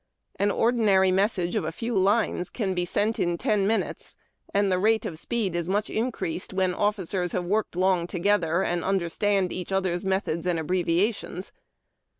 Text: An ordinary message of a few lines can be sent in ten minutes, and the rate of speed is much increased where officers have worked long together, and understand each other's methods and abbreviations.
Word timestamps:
An 0.37 0.49
ordinary 0.49 1.11
message 1.11 1.55
of 1.55 1.63
a 1.63 1.71
few 1.71 1.93
lines 1.95 2.49
can 2.49 2.73
be 2.73 2.85
sent 2.85 3.19
in 3.19 3.37
ten 3.37 3.67
minutes, 3.67 4.15
and 4.51 4.71
the 4.71 4.79
rate 4.79 5.05
of 5.05 5.19
speed 5.19 5.55
is 5.55 5.69
much 5.69 5.91
increased 5.91 6.53
where 6.55 6.75
officers 6.75 7.33
have 7.33 7.45
worked 7.45 7.75
long 7.75 8.07
together, 8.07 8.63
and 8.63 8.83
understand 8.83 9.53
each 9.53 9.71
other's 9.71 10.03
methods 10.03 10.47
and 10.47 10.57
abbreviations. 10.57 11.51